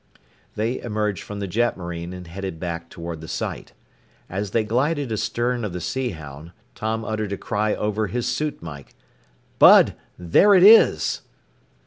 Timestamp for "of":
5.63-5.73